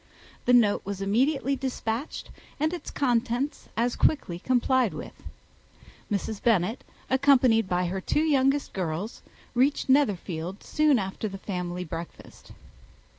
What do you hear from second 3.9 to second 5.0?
quickly complied